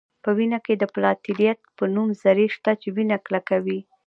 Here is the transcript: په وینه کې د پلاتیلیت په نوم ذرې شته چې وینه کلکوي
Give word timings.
په 0.23 0.29
وینه 0.37 0.59
کې 0.65 0.73
د 0.77 0.83
پلاتیلیت 0.93 1.59
په 1.77 1.83
نوم 1.93 2.09
ذرې 2.21 2.47
شته 2.55 2.71
چې 2.81 2.87
وینه 2.95 3.17
کلکوي 3.27 3.79